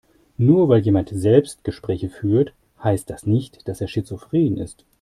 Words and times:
Nur 0.39 0.67
weil 0.67 0.81
jemand 0.81 1.09
Selbstgespräche 1.09 2.09
führt, 2.09 2.53
heißt 2.83 3.07
das 3.11 3.27
nicht, 3.27 3.67
dass 3.67 3.81
er 3.81 3.87
schizophren 3.87 4.57
ist. 4.57 4.83